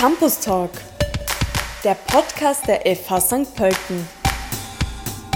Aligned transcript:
Campus 0.00 0.40
Talk, 0.40 0.70
der 1.84 1.94
Podcast 1.94 2.66
der 2.66 2.80
FH 2.96 3.20
St. 3.20 3.54
Pölten. 3.54 4.08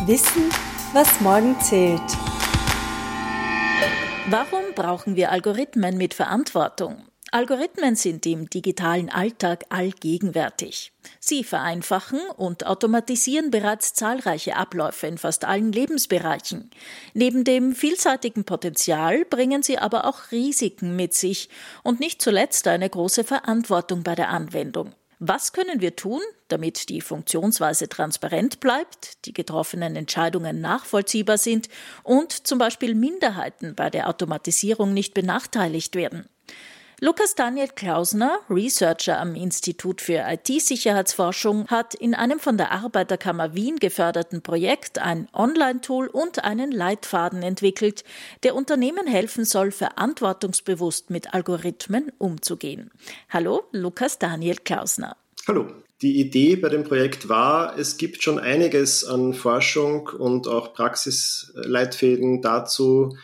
Wissen, 0.06 0.48
was 0.94 1.20
morgen 1.20 1.60
zählt. 1.60 2.00
Warum 4.30 4.72
brauchen 4.74 5.16
wir 5.16 5.30
Algorithmen 5.30 5.98
mit 5.98 6.14
Verantwortung? 6.14 7.02
Algorithmen 7.34 7.96
sind 7.96 8.26
im 8.26 8.48
digitalen 8.48 9.10
Alltag 9.10 9.64
allgegenwärtig. 9.68 10.92
Sie 11.18 11.42
vereinfachen 11.42 12.20
und 12.36 12.64
automatisieren 12.64 13.50
bereits 13.50 13.92
zahlreiche 13.92 14.54
Abläufe 14.54 15.08
in 15.08 15.18
fast 15.18 15.44
allen 15.44 15.72
Lebensbereichen. 15.72 16.70
Neben 17.12 17.42
dem 17.42 17.74
vielseitigen 17.74 18.44
Potenzial 18.44 19.24
bringen 19.24 19.64
sie 19.64 19.78
aber 19.78 20.04
auch 20.04 20.30
Risiken 20.30 20.94
mit 20.94 21.12
sich 21.12 21.48
und 21.82 21.98
nicht 21.98 22.22
zuletzt 22.22 22.68
eine 22.68 22.88
große 22.88 23.24
Verantwortung 23.24 24.04
bei 24.04 24.14
der 24.14 24.28
Anwendung. 24.28 24.92
Was 25.18 25.52
können 25.52 25.80
wir 25.80 25.96
tun, 25.96 26.20
damit 26.46 26.88
die 26.88 27.00
Funktionsweise 27.00 27.88
transparent 27.88 28.60
bleibt, 28.60 29.26
die 29.26 29.32
getroffenen 29.32 29.96
Entscheidungen 29.96 30.60
nachvollziehbar 30.60 31.38
sind 31.38 31.68
und 32.04 32.46
zum 32.46 32.60
Beispiel 32.60 32.94
Minderheiten 32.94 33.74
bei 33.74 33.90
der 33.90 34.08
Automatisierung 34.08 34.94
nicht 34.94 35.14
benachteiligt 35.14 35.96
werden? 35.96 36.28
Lukas 37.04 37.34
Daniel 37.34 37.68
Klausner, 37.68 38.38
Researcher 38.48 39.20
am 39.20 39.34
Institut 39.34 40.00
für 40.00 40.24
IT-Sicherheitsforschung, 40.26 41.66
hat 41.68 41.94
in 41.94 42.14
einem 42.14 42.40
von 42.40 42.56
der 42.56 42.72
Arbeiterkammer 42.72 43.54
Wien 43.54 43.76
geförderten 43.76 44.40
Projekt 44.40 44.98
ein 44.98 45.28
Online-Tool 45.34 46.06
und 46.06 46.44
einen 46.44 46.72
Leitfaden 46.72 47.42
entwickelt, 47.42 48.04
der 48.42 48.54
Unternehmen 48.54 49.06
helfen 49.06 49.44
soll, 49.44 49.70
verantwortungsbewusst 49.70 51.10
mit 51.10 51.34
Algorithmen 51.34 52.10
umzugehen. 52.16 52.90
Hallo, 53.28 53.64
Lukas 53.72 54.18
Daniel 54.18 54.56
Klausner. 54.56 55.14
Hallo. 55.46 55.66
Die 56.00 56.18
Idee 56.18 56.56
bei 56.56 56.70
dem 56.70 56.84
Projekt 56.84 57.28
war, 57.28 57.78
es 57.78 57.98
gibt 57.98 58.22
schon 58.22 58.38
einiges 58.38 59.04
an 59.04 59.34
Forschung 59.34 60.08
und 60.08 60.48
auch 60.48 60.72
Praxisleitfäden 60.72 62.40
dazu, 62.40 63.14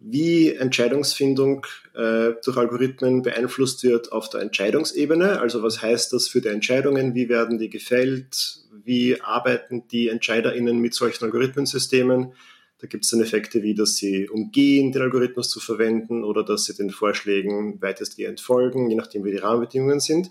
wie 0.00 0.54
Entscheidungsfindung 0.54 1.66
äh, 1.94 2.32
durch 2.42 2.56
Algorithmen 2.56 3.20
beeinflusst 3.22 3.84
wird 3.84 4.12
auf 4.12 4.30
der 4.30 4.40
Entscheidungsebene. 4.40 5.40
Also 5.40 5.62
was 5.62 5.82
heißt 5.82 6.14
das 6.14 6.26
für 6.26 6.40
die 6.40 6.48
Entscheidungen? 6.48 7.14
Wie 7.14 7.28
werden 7.28 7.58
die 7.58 7.68
gefällt? 7.68 8.60
Wie 8.82 9.20
arbeiten 9.20 9.86
die 9.88 10.08
EntscheiderInnen 10.08 10.78
mit 10.78 10.94
solchen 10.94 11.24
Algorithmensystemen? 11.24 12.32
Da 12.78 12.86
gibt 12.86 13.04
es 13.04 13.10
dann 13.10 13.20
Effekte 13.20 13.62
wie, 13.62 13.74
dass 13.74 13.96
sie 13.96 14.26
umgehen, 14.26 14.90
den 14.90 15.02
Algorithmus 15.02 15.50
zu 15.50 15.60
verwenden 15.60 16.24
oder 16.24 16.42
dass 16.42 16.64
sie 16.64 16.74
den 16.74 16.88
Vorschlägen 16.88 17.80
weitestgehend 17.82 18.40
folgen, 18.40 18.88
je 18.88 18.96
nachdem 18.96 19.22
wie 19.24 19.32
die 19.32 19.36
Rahmenbedingungen 19.36 20.00
sind. 20.00 20.30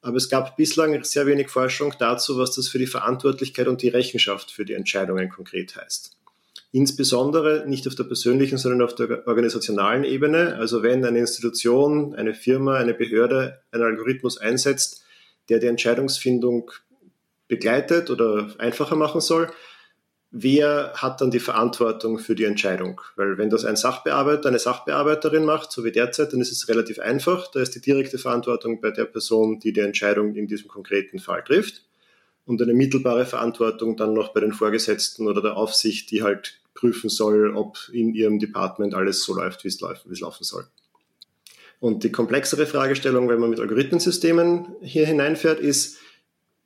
Aber 0.00 0.16
es 0.16 0.28
gab 0.28 0.56
bislang 0.56 1.02
sehr 1.02 1.26
wenig 1.26 1.48
Forschung 1.48 1.92
dazu, 1.98 2.38
was 2.38 2.54
das 2.54 2.68
für 2.68 2.78
die 2.78 2.86
Verantwortlichkeit 2.86 3.66
und 3.66 3.82
die 3.82 3.88
Rechenschaft 3.88 4.52
für 4.52 4.64
die 4.64 4.74
Entscheidungen 4.74 5.28
konkret 5.28 5.74
heißt 5.74 6.17
insbesondere 6.70 7.64
nicht 7.66 7.86
auf 7.88 7.94
der 7.94 8.04
persönlichen, 8.04 8.58
sondern 8.58 8.82
auf 8.82 8.94
der 8.94 9.26
organisationalen 9.26 10.04
Ebene. 10.04 10.56
Also 10.56 10.82
wenn 10.82 11.04
eine 11.04 11.18
Institution, 11.18 12.14
eine 12.14 12.34
Firma, 12.34 12.76
eine 12.76 12.94
Behörde 12.94 13.60
einen 13.70 13.84
Algorithmus 13.84 14.38
einsetzt, 14.38 15.02
der 15.48 15.58
die 15.60 15.66
Entscheidungsfindung 15.66 16.70
begleitet 17.48 18.10
oder 18.10 18.50
einfacher 18.58 18.96
machen 18.96 19.22
soll, 19.22 19.50
wer 20.30 20.92
hat 20.94 21.22
dann 21.22 21.30
die 21.30 21.40
Verantwortung 21.40 22.18
für 22.18 22.34
die 22.34 22.44
Entscheidung? 22.44 23.00
Weil 23.16 23.38
wenn 23.38 23.48
das 23.48 23.64
ein 23.64 23.76
Sachbearbeiter, 23.76 24.50
eine 24.50 24.58
Sachbearbeiterin 24.58 25.46
macht, 25.46 25.72
so 25.72 25.84
wie 25.84 25.92
derzeit, 25.92 26.34
dann 26.34 26.42
ist 26.42 26.52
es 26.52 26.68
relativ 26.68 26.98
einfach. 26.98 27.50
Da 27.50 27.60
ist 27.60 27.74
die 27.74 27.80
direkte 27.80 28.18
Verantwortung 28.18 28.82
bei 28.82 28.90
der 28.90 29.06
Person, 29.06 29.58
die 29.58 29.72
die 29.72 29.80
Entscheidung 29.80 30.34
in 30.34 30.46
diesem 30.46 30.68
konkreten 30.68 31.18
Fall 31.18 31.42
trifft 31.44 31.87
und 32.48 32.62
eine 32.62 32.72
mittelbare 32.72 33.26
Verantwortung 33.26 33.96
dann 33.96 34.14
noch 34.14 34.32
bei 34.32 34.40
den 34.40 34.52
Vorgesetzten 34.52 35.28
oder 35.28 35.42
der 35.42 35.56
Aufsicht, 35.56 36.10
die 36.10 36.22
halt 36.22 36.58
prüfen 36.74 37.10
soll, 37.10 37.54
ob 37.54 37.76
in 37.92 38.14
ihrem 38.14 38.38
Department 38.38 38.94
alles 38.94 39.22
so 39.22 39.34
läuft, 39.34 39.64
wie 39.64 39.68
es, 39.68 39.80
laufen 39.80 40.44
soll. 40.44 40.64
Und 41.78 42.04
die 42.04 42.10
komplexere 42.10 42.66
Fragestellung, 42.66 43.28
wenn 43.28 43.38
man 43.38 43.50
mit 43.50 43.60
Algorithmensystemen 43.60 44.76
hier 44.80 45.06
hineinfährt, 45.06 45.60
ist, 45.60 45.98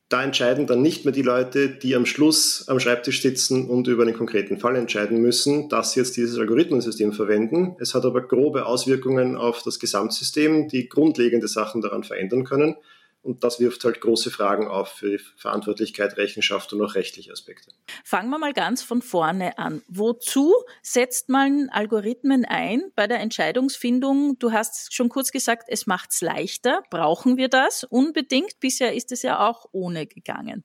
da 0.09 0.23
entscheiden 0.23 0.67
dann 0.67 0.83
nicht 0.83 1.05
mehr 1.05 1.13
die 1.13 1.23
Leute, 1.23 1.71
die 1.71 1.97
am 1.97 2.07
Schluss 2.07 2.69
am 2.69 2.79
Schreibtisch 2.79 3.21
sitzen 3.21 3.69
und 3.69 3.89
über 3.89 4.05
einen 4.05 4.15
konkreten 4.15 4.59
Fall 4.59 4.77
entscheiden 4.77 5.21
müssen, 5.21 5.69
dass 5.69 5.93
sie 5.93 6.01
jetzt 6.01 6.17
dieses 6.17 6.39
Algorithmensystem 6.39 7.13
verwenden. 7.13 7.75
Es 7.81 7.95
hat 7.95 8.05
aber 8.05 8.21
grobe 8.21 8.67
Auswirkungen 8.67 9.37
auf 9.37 9.63
das 9.63 9.81
Gesamtsystem, 9.81 10.69
die 10.69 10.89
grundlegende 10.89 11.49
Sachen 11.49 11.81
daran 11.81 12.05
verändern 12.05 12.45
können. 12.45 12.77
Und 13.23 13.45
das 13.45 13.61
wirft 13.61 13.85
halt 13.85 14.01
große 14.01 14.33
Fragen 14.33 14.67
auf 14.67 14.89
für 14.89 15.19
Verantwortlichkeit, 15.37 16.17
Rechenschaft 16.17 16.73
und 16.73 16.83
auch 16.83 16.97
rechtliche 16.97 17.31
Aspekte. 17.31 17.71
Fangen 18.05 18.31
wir 18.31 18.39
mal 18.39 18.53
ganz 18.53 18.83
von 18.83 19.01
vorne 19.01 19.59
an. 19.59 19.83
Wozu 19.87 20.53
setzt 20.83 21.29
man 21.29 21.69
Algorithmen 21.71 22.45
ein 22.45 22.83
bei 22.97 23.07
der 23.07 23.21
Entscheidungsfindung? 23.21 24.39
Du 24.41 24.51
hast 24.51 24.93
schon 24.93 25.09
kurz 25.09 25.31
gesagt, 25.31 25.69
es 25.69 25.87
macht 25.87 26.11
es 26.11 26.21
leichter. 26.21 26.83
Brauchen 26.91 27.37
wir 27.37 27.49
das 27.49 27.85
unbedingt? 27.85 28.59
Bisher 28.59 28.93
ist 28.93 29.13
es 29.13 29.23
ja 29.23 29.49
auch 29.49 29.67
ohne 29.71 30.07
gegangen. 30.07 30.65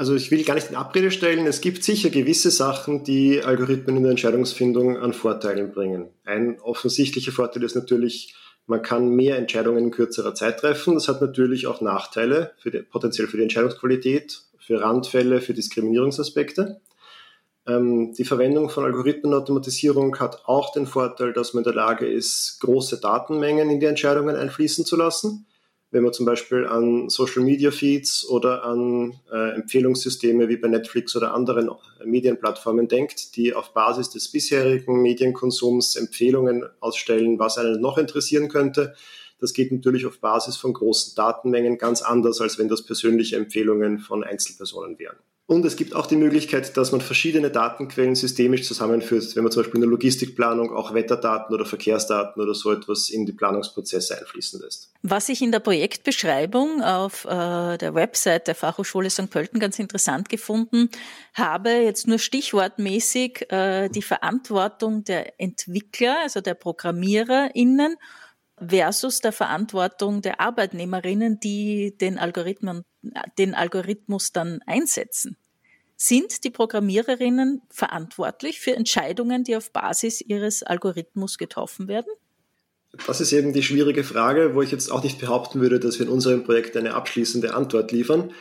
Also 0.00 0.14
ich 0.14 0.30
will 0.30 0.44
gar 0.44 0.54
nicht 0.54 0.70
in 0.70 0.76
Abrede 0.76 1.10
stellen, 1.10 1.46
es 1.46 1.60
gibt 1.60 1.84
sicher 1.84 2.08
gewisse 2.08 2.50
Sachen, 2.50 3.04
die 3.04 3.42
Algorithmen 3.42 3.98
in 3.98 4.02
der 4.04 4.12
Entscheidungsfindung 4.12 4.96
an 4.96 5.12
Vorteilen 5.12 5.72
bringen. 5.72 6.08
Ein 6.24 6.58
offensichtlicher 6.58 7.32
Vorteil 7.32 7.64
ist 7.64 7.74
natürlich, 7.74 8.34
man 8.70 8.82
kann 8.82 9.10
mehr 9.10 9.36
Entscheidungen 9.36 9.86
in 9.86 9.90
kürzerer 9.90 10.32
Zeit 10.32 10.60
treffen. 10.60 10.94
Das 10.94 11.08
hat 11.08 11.20
natürlich 11.20 11.66
auch 11.66 11.80
Nachteile, 11.80 12.52
für 12.58 12.70
die, 12.70 12.78
potenziell 12.78 13.26
für 13.26 13.36
die 13.36 13.42
Entscheidungsqualität, 13.42 14.42
für 14.58 14.80
Randfälle, 14.80 15.40
für 15.40 15.54
Diskriminierungsaspekte. 15.54 16.80
Ähm, 17.66 18.14
die 18.14 18.24
Verwendung 18.24 18.70
von 18.70 18.84
Algorithmenautomatisierung 18.84 20.16
hat 20.20 20.44
auch 20.46 20.72
den 20.72 20.86
Vorteil, 20.86 21.32
dass 21.32 21.52
man 21.52 21.64
in 21.64 21.64
der 21.64 21.74
Lage 21.74 22.06
ist, 22.06 22.58
große 22.60 23.00
Datenmengen 23.00 23.70
in 23.70 23.80
die 23.80 23.86
Entscheidungen 23.86 24.36
einfließen 24.36 24.84
zu 24.84 24.96
lassen 24.96 25.46
wenn 25.90 26.04
man 26.04 26.12
zum 26.12 26.24
Beispiel 26.24 26.66
an 26.66 27.08
Social 27.08 27.42
Media 27.42 27.70
Feeds 27.70 28.28
oder 28.28 28.64
an 28.64 29.20
äh, 29.32 29.54
Empfehlungssysteme 29.54 30.48
wie 30.48 30.56
bei 30.56 30.68
Netflix 30.68 31.16
oder 31.16 31.34
anderen 31.34 31.68
äh, 31.68 32.06
Medienplattformen 32.06 32.86
denkt, 32.86 33.36
die 33.36 33.54
auf 33.54 33.72
Basis 33.72 34.10
des 34.10 34.30
bisherigen 34.30 35.02
Medienkonsums 35.02 35.96
Empfehlungen 35.96 36.64
ausstellen, 36.78 37.38
was 37.38 37.58
einen 37.58 37.80
noch 37.80 37.98
interessieren 37.98 38.48
könnte. 38.48 38.94
Das 39.40 39.52
geht 39.52 39.72
natürlich 39.72 40.06
auf 40.06 40.20
Basis 40.20 40.56
von 40.56 40.74
großen 40.74 41.14
Datenmengen 41.16 41.78
ganz 41.78 42.02
anders, 42.02 42.40
als 42.40 42.58
wenn 42.58 42.68
das 42.68 42.84
persönliche 42.84 43.36
Empfehlungen 43.36 43.98
von 43.98 44.22
Einzelpersonen 44.22 44.98
wären. 44.98 45.16
Und 45.50 45.64
es 45.64 45.74
gibt 45.74 45.96
auch 45.96 46.06
die 46.06 46.14
Möglichkeit, 46.14 46.76
dass 46.76 46.92
man 46.92 47.00
verschiedene 47.00 47.50
Datenquellen 47.50 48.14
systemisch 48.14 48.62
zusammenführt, 48.62 49.34
wenn 49.34 49.42
man 49.42 49.50
zum 49.50 49.64
Beispiel 49.64 49.78
in 49.78 49.80
der 49.80 49.90
Logistikplanung 49.90 50.72
auch 50.72 50.94
Wetterdaten 50.94 51.52
oder 51.52 51.66
Verkehrsdaten 51.66 52.40
oder 52.40 52.54
so 52.54 52.70
etwas 52.70 53.10
in 53.10 53.26
die 53.26 53.32
Planungsprozesse 53.32 54.16
einfließen 54.16 54.60
lässt. 54.60 54.92
Was 55.02 55.28
ich 55.28 55.42
in 55.42 55.50
der 55.50 55.58
Projektbeschreibung 55.58 56.84
auf 56.84 57.24
äh, 57.24 57.78
der 57.78 57.96
Website 57.96 58.46
der 58.46 58.54
Fachhochschule 58.54 59.10
St. 59.10 59.28
Pölten 59.28 59.58
ganz 59.58 59.80
interessant 59.80 60.28
gefunden 60.28 60.88
habe, 61.34 61.70
jetzt 61.70 62.06
nur 62.06 62.20
stichwortmäßig 62.20 63.50
äh, 63.50 63.88
die 63.88 64.02
Verantwortung 64.02 65.02
der 65.02 65.40
Entwickler, 65.40 66.18
also 66.22 66.40
der 66.40 66.54
ProgrammiererInnen 66.54 67.96
versus 68.66 69.20
der 69.20 69.32
Verantwortung 69.32 70.22
der 70.22 70.40
Arbeitnehmerinnen, 70.40 71.40
die 71.40 71.96
den, 71.98 72.18
Algorithmen, 72.18 72.84
den 73.38 73.54
Algorithmus 73.54 74.32
dann 74.32 74.60
einsetzen. 74.66 75.36
Sind 75.96 76.44
die 76.44 76.50
Programmiererinnen 76.50 77.62
verantwortlich 77.68 78.60
für 78.60 78.74
Entscheidungen, 78.74 79.44
die 79.44 79.56
auf 79.56 79.70
Basis 79.72 80.20
ihres 80.20 80.62
Algorithmus 80.62 81.36
getroffen 81.36 81.88
werden? 81.88 82.10
Das 83.06 83.20
ist 83.20 83.32
eben 83.32 83.52
die 83.52 83.62
schwierige 83.62 84.02
Frage, 84.02 84.54
wo 84.54 84.62
ich 84.62 84.72
jetzt 84.72 84.90
auch 84.90 85.02
nicht 85.02 85.20
behaupten 85.20 85.60
würde, 85.60 85.78
dass 85.78 85.98
wir 85.98 86.06
in 86.06 86.12
unserem 86.12 86.44
Projekt 86.44 86.76
eine 86.76 86.94
abschließende 86.94 87.54
Antwort 87.54 87.92
liefern. 87.92 88.32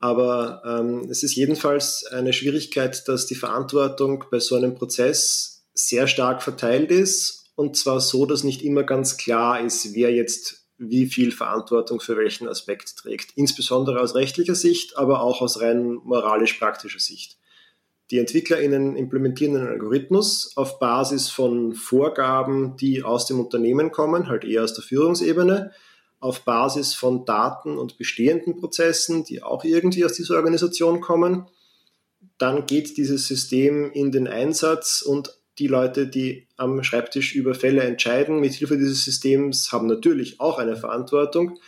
Aber 0.00 0.62
ähm, 0.64 1.08
es 1.10 1.22
ist 1.22 1.34
jedenfalls 1.34 2.04
eine 2.06 2.32
Schwierigkeit, 2.32 3.08
dass 3.08 3.26
die 3.26 3.34
Verantwortung 3.34 4.24
bei 4.30 4.38
so 4.38 4.56
einem 4.56 4.74
Prozess 4.74 5.66
sehr 5.74 6.06
stark 6.06 6.42
verteilt 6.42 6.90
ist 6.90 7.37
und 7.58 7.76
zwar 7.76 8.00
so, 8.00 8.24
dass 8.24 8.44
nicht 8.44 8.62
immer 8.62 8.84
ganz 8.84 9.16
klar 9.16 9.60
ist, 9.60 9.92
wer 9.92 10.12
jetzt 10.12 10.68
wie 10.78 11.06
viel 11.06 11.32
Verantwortung 11.32 11.98
für 11.98 12.16
welchen 12.16 12.46
Aspekt 12.46 12.96
trägt. 12.96 13.32
Insbesondere 13.34 14.00
aus 14.00 14.14
rechtlicher 14.14 14.54
Sicht, 14.54 14.96
aber 14.96 15.22
auch 15.22 15.42
aus 15.42 15.60
rein 15.60 15.94
moralisch-praktischer 16.04 17.00
Sicht. 17.00 17.36
Die 18.12 18.18
EntwicklerInnen 18.18 18.94
implementieren 18.94 19.56
einen 19.56 19.66
Algorithmus 19.66 20.52
auf 20.54 20.78
Basis 20.78 21.30
von 21.30 21.74
Vorgaben, 21.74 22.76
die 22.76 23.02
aus 23.02 23.26
dem 23.26 23.40
Unternehmen 23.40 23.90
kommen, 23.90 24.28
halt 24.28 24.44
eher 24.44 24.62
aus 24.62 24.74
der 24.74 24.84
Führungsebene, 24.84 25.72
auf 26.20 26.44
Basis 26.44 26.94
von 26.94 27.24
Daten 27.24 27.76
und 27.76 27.98
bestehenden 27.98 28.54
Prozessen, 28.60 29.24
die 29.24 29.42
auch 29.42 29.64
irgendwie 29.64 30.04
aus 30.04 30.12
dieser 30.12 30.36
Organisation 30.36 31.00
kommen. 31.00 31.48
Dann 32.38 32.66
geht 32.66 32.96
dieses 32.96 33.26
System 33.26 33.90
in 33.90 34.12
den 34.12 34.28
Einsatz 34.28 35.02
und 35.02 35.37
die 35.58 35.66
Leute, 35.66 36.06
die 36.06 36.46
am 36.56 36.82
Schreibtisch 36.82 37.34
über 37.34 37.54
Fälle 37.54 37.82
entscheiden, 37.82 38.40
mit 38.40 38.54
Hilfe 38.54 38.76
dieses 38.76 39.04
Systems 39.04 39.72
haben 39.72 39.86
natürlich 39.86 40.40
auch 40.40 40.58
eine 40.58 40.76
Verantwortung, 40.76 41.58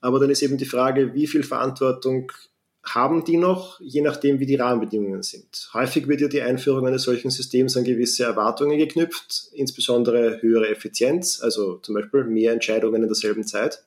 Aber 0.00 0.20
dann 0.20 0.30
ist 0.30 0.42
eben 0.42 0.56
die 0.56 0.66
Frage, 0.66 1.14
wie 1.14 1.26
viel 1.26 1.42
Verantwortung 1.42 2.30
haben 2.84 3.24
die 3.24 3.36
noch, 3.36 3.80
je 3.80 4.02
nachdem, 4.02 4.38
wie 4.38 4.46
die 4.46 4.54
Rahmenbedingungen 4.54 5.22
sind. 5.22 5.68
Häufig 5.74 6.06
wird 6.06 6.20
ja 6.20 6.28
die 6.28 6.42
Einführung 6.42 6.86
eines 6.86 7.02
solchen 7.02 7.30
Systems 7.30 7.76
an 7.76 7.82
gewisse 7.82 8.22
Erwartungen 8.22 8.78
geknüpft, 8.78 9.48
insbesondere 9.52 10.40
höhere 10.40 10.68
Effizienz, 10.68 11.40
also 11.42 11.78
zum 11.78 11.96
Beispiel 11.96 12.24
mehr 12.24 12.52
Entscheidungen 12.52 13.02
in 13.02 13.08
derselben 13.08 13.44
Zeit. 13.44 13.84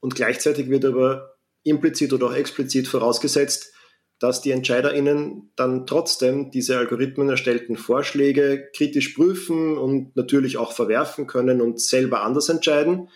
Und 0.00 0.14
gleichzeitig 0.14 0.70
wird 0.70 0.86
aber 0.86 1.34
implizit 1.62 2.14
oder 2.14 2.28
auch 2.28 2.34
explizit 2.34 2.88
vorausgesetzt, 2.88 3.74
dass 4.20 4.40
die 4.40 4.52
EntscheiderInnen 4.52 5.50
dann 5.56 5.86
trotzdem 5.86 6.52
diese 6.52 6.78
Algorithmen 6.78 7.28
erstellten 7.28 7.76
Vorschläge 7.76 8.68
kritisch 8.76 9.08
prüfen 9.08 9.76
und 9.76 10.14
natürlich 10.14 10.58
auch 10.58 10.72
verwerfen 10.72 11.26
können 11.26 11.60
und 11.60 11.80
selber 11.80 12.22
anders 12.22 12.48
entscheiden 12.48 13.08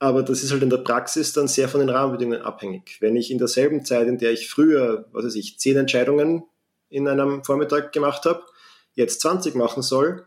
aber 0.00 0.22
das 0.22 0.42
ist 0.42 0.50
halt 0.50 0.62
in 0.62 0.70
der 0.70 0.78
Praxis 0.78 1.34
dann 1.34 1.46
sehr 1.46 1.68
von 1.68 1.80
den 1.80 1.90
Rahmenbedingungen 1.90 2.40
abhängig. 2.40 2.96
Wenn 3.00 3.16
ich 3.16 3.30
in 3.30 3.36
derselben 3.36 3.84
Zeit, 3.84 4.08
in 4.08 4.16
der 4.16 4.32
ich 4.32 4.48
früher, 4.48 5.06
was 5.12 5.26
weiß 5.26 5.34
ich, 5.34 5.58
zehn 5.58 5.76
Entscheidungen 5.76 6.42
in 6.88 7.06
einem 7.06 7.44
Vormittag 7.44 7.92
gemacht 7.92 8.24
habe, 8.24 8.42
jetzt 8.94 9.20
20 9.20 9.54
machen 9.54 9.82
soll, 9.82 10.26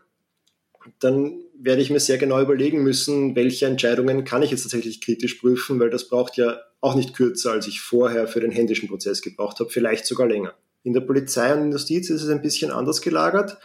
dann 1.00 1.40
werde 1.58 1.82
ich 1.82 1.90
mir 1.90 1.98
sehr 1.98 2.18
genau 2.18 2.40
überlegen 2.40 2.84
müssen, 2.84 3.34
welche 3.34 3.66
Entscheidungen 3.66 4.24
kann 4.24 4.42
ich 4.42 4.52
jetzt 4.52 4.62
tatsächlich 4.62 5.00
kritisch 5.00 5.34
prüfen, 5.34 5.80
weil 5.80 5.90
das 5.90 6.08
braucht 6.08 6.36
ja 6.36 6.60
auch 6.84 6.94
nicht 6.94 7.14
kürzer, 7.14 7.52
als 7.52 7.66
ich 7.66 7.80
vorher 7.80 8.28
für 8.28 8.40
den 8.40 8.50
händischen 8.50 8.88
Prozess 8.88 9.22
gebraucht 9.22 9.58
habe, 9.58 9.70
vielleicht 9.70 10.06
sogar 10.06 10.28
länger. 10.28 10.54
In 10.82 10.92
der 10.92 11.00
Polizei 11.00 11.54
und 11.54 11.72
Justiz 11.72 12.10
ist 12.10 12.22
es 12.22 12.28
ein 12.28 12.42
bisschen 12.42 12.70
anders 12.70 13.00
gelagert. 13.00 13.56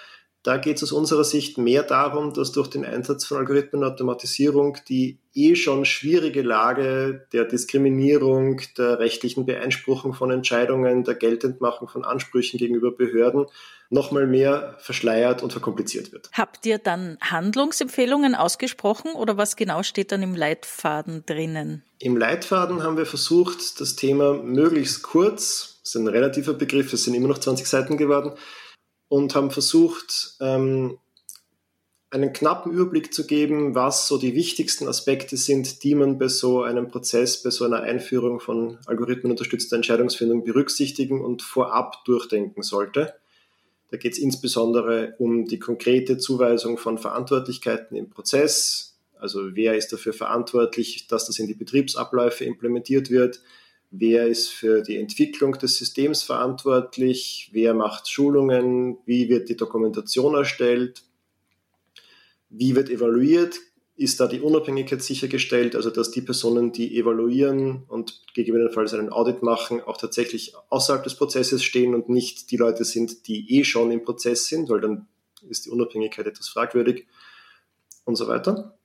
Da 0.43 0.55
geht 0.55 0.77
es 0.77 0.83
aus 0.83 0.91
unserer 0.93 1.25
Sicht 1.25 1.57
mehr 1.57 1.83
darum, 1.83 2.33
dass 2.33 2.53
durch 2.53 2.69
den 2.69 2.85
Einsatz 2.85 3.25
von 3.25 3.37
Algorithmen 3.37 3.83
und 3.83 3.91
Automatisierung 3.91 4.77
die 4.87 5.19
eh 5.33 5.55
schon 5.55 5.83
schwierige 5.83 6.41
Lage 6.41 7.27
der 7.33 7.43
Diskriminierung, 7.43 8.61
der 8.77 8.99
rechtlichen 8.99 9.45
Beeinspruchung 9.45 10.13
von 10.13 10.31
Entscheidungen, 10.31 11.03
der 11.03 11.15
Geltendmachung 11.15 11.89
von 11.89 12.05
Ansprüchen 12.05 12.57
gegenüber 12.57 12.91
Behörden 12.91 13.47
nochmal 13.89 14.27
mehr 14.27 14.75
verschleiert 14.79 15.43
und 15.43 15.51
verkompliziert 15.51 16.13
wird. 16.13 16.29
Habt 16.33 16.65
ihr 16.65 16.77
dann 16.77 17.17
Handlungsempfehlungen 17.21 18.35
ausgesprochen 18.35 19.13
oder 19.13 19.35
was 19.35 19.55
genau 19.55 19.83
steht 19.83 20.11
dann 20.11 20.23
im 20.23 20.35
Leitfaden 20.35 21.25
drinnen? 21.25 21.83
Im 21.99 22.15
Leitfaden 22.15 22.83
haben 22.83 22.97
wir 22.97 23.05
versucht, 23.05 23.81
das 23.81 23.95
Thema 23.95 24.33
möglichst 24.33 25.03
kurz, 25.03 25.79
das 25.83 25.95
ist 25.95 26.01
ein 26.01 26.07
relativer 26.07 26.53
Begriff, 26.53 26.93
es 26.93 27.03
sind 27.03 27.13
immer 27.13 27.27
noch 27.27 27.39
20 27.39 27.67
Seiten 27.67 27.97
geworden, 27.97 28.31
und 29.09 29.35
haben 29.35 29.51
versucht, 29.51 30.35
ähm, 30.39 30.97
einen 32.11 32.33
knappen 32.33 32.71
Überblick 32.71 33.13
zu 33.13 33.27
geben, 33.27 33.75
was 33.75 34.07
so 34.07 34.17
die 34.17 34.33
wichtigsten 34.33 34.87
Aspekte 34.87 35.37
sind, 35.37 35.83
die 35.83 35.93
man 35.93 36.17
bei 36.17 36.27
so 36.27 36.63
einem 36.63 36.87
Prozess, 36.87 37.43
bei 37.43 37.51
so 37.51 37.65
einer 37.65 37.81
Einführung 37.81 38.39
von 38.39 38.79
algorithmenunterstützter 38.87 39.75
Entscheidungsfindung 39.75 40.43
berücksichtigen 40.43 41.23
und 41.23 41.43
vorab 41.43 42.03
durchdenken 42.05 42.63
sollte. 42.63 43.13
Da 43.91 43.97
geht 43.97 44.13
es 44.13 44.19
insbesondere 44.19 45.15
um 45.19 45.45
die 45.45 45.59
konkrete 45.59 46.17
Zuweisung 46.17 46.77
von 46.77 46.97
Verantwortlichkeiten 46.97 47.95
im 47.95 48.09
Prozess, 48.09 48.89
also 49.19 49.55
wer 49.55 49.75
ist 49.75 49.91
dafür 49.91 50.13
verantwortlich, 50.13 51.07
dass 51.07 51.27
das 51.27 51.39
in 51.39 51.47
die 51.47 51.53
Betriebsabläufe 51.53 52.45
implementiert 52.45 53.09
wird, 53.09 53.41
wer 53.91 54.27
ist 54.27 54.49
für 54.49 54.81
die 54.81 54.97
Entwicklung 54.97 55.53
des 55.53 55.77
Systems 55.77 56.23
verantwortlich, 56.23 57.49
wer 57.53 57.73
macht 57.73 58.09
Schulungen, 58.09 58.97
wie 59.05 59.29
wird 59.29 59.49
die 59.49 59.57
Dokumentation 59.57 60.35
erstellt, 60.35 61.03
wie 62.49 62.75
wird 62.75 62.89
evaluiert, 62.89 63.59
ist 63.95 64.19
da 64.21 64.27
die 64.27 64.39
Unabhängigkeit 64.39 65.01
sichergestellt, 65.01 65.75
also 65.75 65.89
dass 65.89 66.11
die 66.11 66.21
Personen, 66.21 66.71
die 66.71 66.97
evaluieren 66.97 67.83
und 67.89 68.21
gegebenenfalls 68.33 68.93
einen 68.93 69.09
Audit 69.09 69.43
machen, 69.43 69.81
auch 69.81 69.97
tatsächlich 69.97 70.53
außerhalb 70.69 71.03
des 71.03 71.15
Prozesses 71.15 71.63
stehen 71.63 71.93
und 71.93 72.07
nicht 72.07 72.49
die 72.51 72.57
Leute 72.57 72.85
sind, 72.85 73.27
die 73.27 73.57
eh 73.57 73.65
schon 73.65 73.91
im 73.91 74.03
Prozess 74.03 74.45
sind, 74.45 74.69
weil 74.69 74.79
dann 74.79 75.07
ist 75.49 75.65
die 75.65 75.69
Unabhängigkeit 75.69 76.27
etwas 76.27 76.47
fragwürdig 76.47 77.07
und 78.05 78.15
so 78.15 78.27
weiter. 78.27 78.77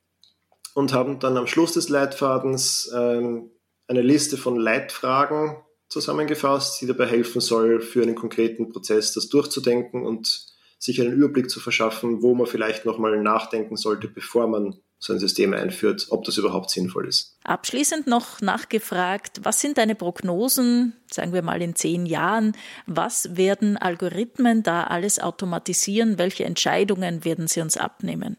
Und 0.73 0.91
haben 0.91 1.19
dann 1.19 1.37
am 1.37 1.47
Schluss 1.47 1.71
des 1.71 1.87
Leitfadens 1.87 2.91
ähm, 2.93 3.51
eine 3.87 4.01
Liste 4.01 4.37
von 4.37 4.57
Leitfragen 4.57 5.57
zusammengefasst, 5.89 6.81
die 6.81 6.87
dabei 6.87 7.05
helfen 7.05 7.41
soll, 7.41 7.81
für 7.81 8.01
einen 8.01 8.15
konkreten 8.15 8.69
Prozess 8.69 9.13
das 9.13 9.29
durchzudenken 9.29 10.05
und 10.05 10.47
sich 10.79 10.99
einen 10.99 11.13
Überblick 11.13 11.49
zu 11.49 11.59
verschaffen, 11.59 12.21
wo 12.21 12.35
man 12.35 12.47
vielleicht 12.47 12.85
nochmal 12.85 13.21
nachdenken 13.21 13.77
sollte, 13.77 14.07
bevor 14.07 14.47
man 14.47 14.79
so 14.97 15.13
ein 15.13 15.19
System 15.19 15.53
einführt, 15.53 16.07
ob 16.09 16.23
das 16.23 16.37
überhaupt 16.37 16.69
sinnvoll 16.69 17.07
ist. 17.07 17.37
Abschließend 17.43 18.07
noch 18.07 18.41
nachgefragt, 18.41 19.41
was 19.43 19.61
sind 19.61 19.77
deine 19.77 19.95
Prognosen, 19.95 20.93
sagen 21.11 21.33
wir 21.33 21.41
mal 21.41 21.61
in 21.61 21.75
zehn 21.75 22.05
Jahren? 22.05 22.53
Was 22.87 23.35
werden 23.37 23.77
Algorithmen 23.77 24.63
da 24.63 24.85
alles 24.85 25.19
automatisieren? 25.19 26.17
Welche 26.17 26.45
Entscheidungen 26.45 27.23
werden 27.23 27.47
sie 27.47 27.61
uns 27.61 27.77
abnehmen? 27.77 28.37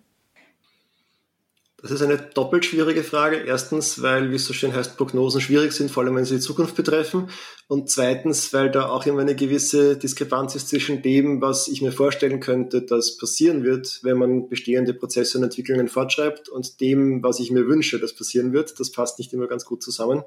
Das 1.83 1.91
ist 1.91 2.01
eine 2.01 2.17
doppelt 2.17 2.65
schwierige 2.65 3.05
Frage. 3.05 3.37
Erstens, 3.37 4.01
weil, 4.01 4.31
wie 4.31 4.37
es 4.37 4.47
so 4.47 4.55
schön 4.55 4.75
heißt, 4.75 4.97
Prognosen 4.97 5.43
schwierig 5.43 5.73
sind, 5.73 5.91
vor 5.91 6.03
allem 6.03 6.17
wenn 6.17 6.25
sie 6.25 6.37
die 6.37 6.41
Zukunft 6.41 6.75
betreffen. 6.75 7.29
Und 7.69 7.91
zweitens, 7.91 8.53
weil 8.55 8.71
da 8.71 8.89
auch 8.89 9.05
immer 9.05 9.21
eine 9.21 9.37
gewisse 9.37 9.97
Diskrepanz 9.97 10.55
ist 10.55 10.71
zwischen 10.71 11.03
dem, 11.03 11.43
was 11.43 11.69
ich 11.69 11.83
mir 11.83 11.93
vorstellen 11.93 12.41
könnte, 12.41 12.81
dass 12.81 13.19
passieren 13.19 13.63
wird, 13.63 14.01
wenn 14.03 14.17
man 14.17 14.49
bestehende 14.49 14.95
Prozesse 14.95 15.37
und 15.37 15.45
Entwicklungen 15.45 15.89
fortschreibt, 15.89 16.49
und 16.49 16.81
dem, 16.81 17.23
was 17.23 17.41
ich 17.41 17.51
mir 17.51 17.67
wünsche, 17.67 18.01
dass 18.01 18.15
passieren 18.15 18.55
wird. 18.55 18.81
Das 18.81 18.91
passt 18.91 19.19
nicht 19.19 19.35
immer 19.35 19.47
ganz 19.47 19.67
gut 19.67 19.83
zusammen. 19.83 20.25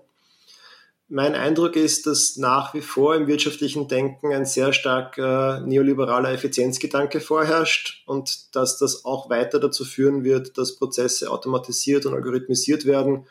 Mein 1.11 1.33
Eindruck 1.33 1.75
ist, 1.75 2.05
dass 2.05 2.37
nach 2.37 2.75
wie 2.75 2.81
vor 2.81 3.15
im 3.15 3.25
wirtschaftlichen 3.25 3.87
Denken 3.87 4.31
ein 4.31 4.45
sehr 4.45 4.73
starker 4.73 5.59
neoliberaler 5.61 6.31
Effizienzgedanke 6.31 7.19
vorherrscht 7.19 8.03
und 8.05 8.55
dass 8.55 8.77
das 8.77 9.05
auch 9.05 9.27
weiter 9.27 9.59
dazu 9.59 9.85
führen 9.85 10.23
wird, 10.23 10.59
dass 10.59 10.75
Prozesse 10.75 11.31
automatisiert 11.31 12.05
und 12.05 12.13
algorithmisiert 12.13 12.85
werden, 12.85 13.25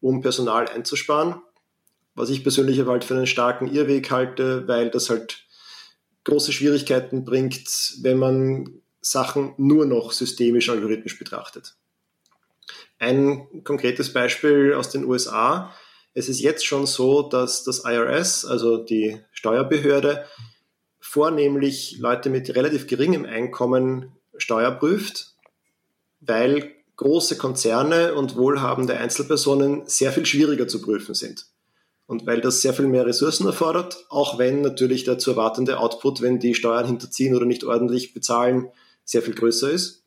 um 0.00 0.20
Personal 0.20 0.68
einzusparen. 0.68 1.42
Was 2.14 2.30
ich 2.30 2.44
persönlich 2.44 2.80
aber 2.80 2.92
halt 2.92 3.02
für 3.02 3.14
einen 3.14 3.26
starken 3.26 3.74
Irrweg 3.74 4.08
halte, 4.12 4.68
weil 4.68 4.88
das 4.90 5.10
halt 5.10 5.46
große 6.22 6.52
Schwierigkeiten 6.52 7.24
bringt, 7.24 7.96
wenn 8.02 8.18
man 8.18 8.82
Sachen 9.00 9.52
nur 9.56 9.84
noch 9.84 10.12
systemisch 10.12 10.70
algorithmisch 10.70 11.18
betrachtet. 11.18 11.74
Ein 13.00 13.64
konkretes 13.64 14.12
Beispiel 14.12 14.74
aus 14.74 14.90
den 14.90 15.04
USA 15.04 15.74
es 16.16 16.30
ist 16.30 16.40
jetzt 16.40 16.64
schon 16.64 16.86
so, 16.86 17.20
dass 17.20 17.62
das 17.62 17.84
IRS, 17.84 18.46
also 18.46 18.78
die 18.78 19.20
Steuerbehörde, 19.32 20.24
vornehmlich 20.98 21.98
Leute 21.98 22.30
mit 22.30 22.56
relativ 22.56 22.86
geringem 22.86 23.26
Einkommen 23.26 24.12
steuerprüft, 24.38 25.34
weil 26.20 26.72
große 26.96 27.36
Konzerne 27.36 28.14
und 28.14 28.34
wohlhabende 28.34 28.96
Einzelpersonen 28.96 29.82
sehr 29.84 30.10
viel 30.10 30.24
schwieriger 30.24 30.66
zu 30.66 30.80
prüfen 30.80 31.14
sind. 31.14 31.48
Und 32.06 32.26
weil 32.26 32.40
das 32.40 32.62
sehr 32.62 32.72
viel 32.72 32.86
mehr 32.86 33.04
Ressourcen 33.04 33.46
erfordert, 33.46 34.06
auch 34.08 34.38
wenn 34.38 34.62
natürlich 34.62 35.04
der 35.04 35.18
zu 35.18 35.32
erwartende 35.32 35.78
Output, 35.78 36.22
wenn 36.22 36.38
die 36.38 36.54
Steuern 36.54 36.86
hinterziehen 36.86 37.36
oder 37.36 37.44
nicht 37.44 37.62
ordentlich 37.62 38.14
bezahlen, 38.14 38.70
sehr 39.04 39.20
viel 39.20 39.34
größer 39.34 39.70
ist. 39.70 40.02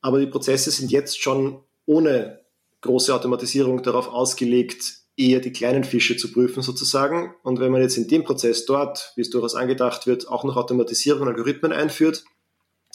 Aber 0.00 0.18
die 0.18 0.26
Prozesse 0.26 0.72
sind 0.72 0.90
jetzt 0.90 1.22
schon 1.22 1.60
ohne 1.86 2.40
große 2.80 3.14
Automatisierung 3.14 3.84
darauf 3.84 4.08
ausgelegt, 4.08 5.00
eher 5.20 5.40
die 5.40 5.52
kleinen 5.52 5.84
Fische 5.84 6.16
zu 6.16 6.32
prüfen 6.32 6.62
sozusagen. 6.62 7.34
Und 7.42 7.60
wenn 7.60 7.70
man 7.70 7.82
jetzt 7.82 7.98
in 7.98 8.08
dem 8.08 8.24
Prozess 8.24 8.64
dort, 8.64 9.12
wie 9.16 9.20
es 9.20 9.30
durchaus 9.30 9.54
angedacht 9.54 10.06
wird, 10.06 10.28
auch 10.28 10.44
noch 10.44 10.56
Automatisierung 10.56 11.22
und 11.22 11.28
Algorithmen 11.28 11.72
einführt, 11.72 12.24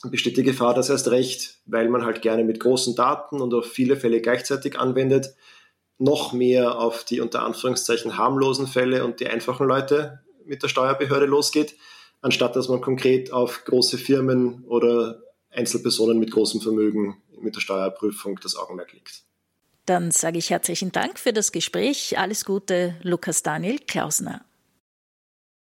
besteht 0.03 0.37
die 0.37 0.43
Gefahr, 0.43 0.73
dass 0.73 0.89
erst 0.89 1.09
recht, 1.11 1.59
weil 1.65 1.89
man 1.89 2.03
halt 2.03 2.21
gerne 2.21 2.43
mit 2.43 2.59
großen 2.59 2.95
Daten 2.95 3.41
und 3.41 3.53
auf 3.53 3.65
viele 3.65 3.95
Fälle 3.95 4.21
gleichzeitig 4.21 4.79
anwendet, 4.79 5.35
noch 5.97 6.33
mehr 6.33 6.79
auf 6.79 7.03
die 7.03 7.21
unter 7.21 7.43
Anführungszeichen 7.43 8.17
harmlosen 8.17 8.67
Fälle 8.67 9.05
und 9.05 9.19
die 9.19 9.27
einfachen 9.27 9.67
Leute 9.67 10.19
mit 10.45 10.61
der 10.61 10.67
Steuerbehörde 10.67 11.25
losgeht, 11.25 11.75
anstatt 12.21 12.55
dass 12.55 12.69
man 12.69 12.81
konkret 12.81 13.31
auf 13.31 13.63
große 13.65 13.97
Firmen 13.97 14.65
oder 14.65 15.21
Einzelpersonen 15.51 16.19
mit 16.19 16.31
großem 16.31 16.59
Vermögen 16.59 17.21
mit 17.39 17.55
der 17.55 17.61
Steuerprüfung 17.61 18.39
das 18.41 18.55
Augenmerk 18.55 18.93
legt. 18.93 19.24
Dann 19.85 20.11
sage 20.11 20.39
ich 20.39 20.49
herzlichen 20.49 20.91
Dank 20.91 21.19
für 21.19 21.33
das 21.33 21.51
Gespräch. 21.51 22.17
Alles 22.17 22.45
Gute, 22.45 22.95
Lukas 23.01 23.43
Daniel 23.43 23.79
Klausner. 23.79 24.43